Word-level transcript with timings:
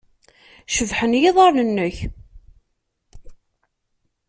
Cebḥen 0.75 1.13
yiḍarren-nnek. 1.21 1.97